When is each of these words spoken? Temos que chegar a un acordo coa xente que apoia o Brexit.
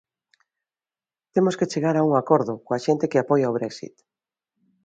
Temos 1.35 1.57
que 1.59 1.69
chegar 1.71 1.95
a 1.97 2.05
un 2.09 2.13
acordo 2.21 2.53
coa 2.65 2.83
xente 2.85 3.09
que 3.11 3.19
apoia 3.19 3.51
o 3.51 3.55
Brexit. 3.57 3.95